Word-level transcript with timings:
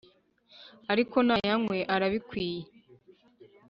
Ariko 0.91 1.17
nayanywe 1.27 1.77
arabikwiye 1.93 2.63